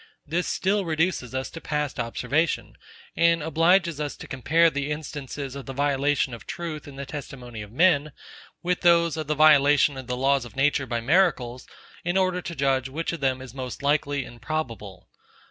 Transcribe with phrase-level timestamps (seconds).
[0.25, 2.75] This still reduces us to past observation,
[3.15, 7.61] and obliges us to compare the instances of the violation of truth in the testimony
[7.61, 8.11] of men,
[8.63, 11.67] with those of the violation of the laws of nature by miracles,
[12.03, 15.07] in order to judge which of them is most likely and probable.